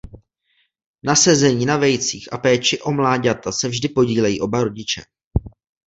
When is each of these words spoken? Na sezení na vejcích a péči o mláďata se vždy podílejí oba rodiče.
Na 1.03 1.15
sezení 1.15 1.65
na 1.65 1.77
vejcích 1.77 2.33
a 2.33 2.37
péči 2.37 2.81
o 2.81 2.91
mláďata 2.91 3.51
se 3.51 3.67
vždy 3.67 3.89
podílejí 3.89 4.41
oba 4.41 4.63
rodiče. 4.63 5.01